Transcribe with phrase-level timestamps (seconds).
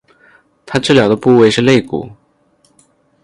[0.65, 2.09] 她治疗的部位是肋骨。